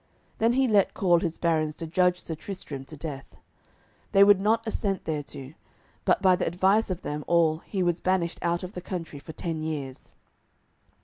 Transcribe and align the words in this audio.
Then 0.39 0.53
he 0.53 0.67
let 0.67 0.95
call 0.95 1.19
his 1.19 1.37
barons 1.37 1.75
to 1.75 1.85
judge 1.85 2.19
Sir 2.19 2.33
Tristram 2.33 2.85
to 2.85 2.97
death. 2.97 3.37
They 4.13 4.23
would 4.23 4.41
not 4.41 4.65
assent 4.65 5.05
thereto, 5.05 5.53
but 6.05 6.23
by 6.23 6.35
the 6.35 6.47
advice 6.47 6.89
of 6.89 7.03
them 7.03 7.23
all 7.27 7.59
he 7.67 7.83
was 7.83 7.99
banished 8.01 8.39
out 8.41 8.63
of 8.63 8.73
the 8.73 8.81
country 8.81 9.19
for 9.19 9.33
ten 9.33 9.61
years. 9.61 10.11